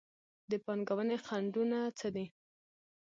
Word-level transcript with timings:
د 0.51 0.51
پانګونې 0.65 1.17
خنډونه 1.25 1.79
څه 1.97 2.07
دي؟ 2.15 2.25